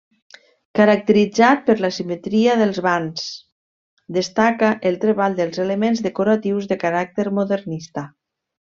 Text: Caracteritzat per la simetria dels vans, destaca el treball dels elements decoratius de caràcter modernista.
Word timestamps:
Caracteritzat 0.77 1.61
per 1.67 1.75
la 1.85 1.91
simetria 1.97 2.55
dels 2.63 2.79
vans, 2.87 3.27
destaca 4.19 4.73
el 4.93 5.01
treball 5.07 5.39
dels 5.43 5.63
elements 5.69 6.05
decoratius 6.11 6.73
de 6.75 6.83
caràcter 6.87 7.31
modernista. 7.41 8.09